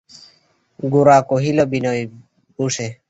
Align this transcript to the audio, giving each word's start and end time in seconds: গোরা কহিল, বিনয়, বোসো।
গোরা 0.83 1.17
কহিল, 1.21 1.57
বিনয়, 1.71 2.03
বোসো। 2.59 2.87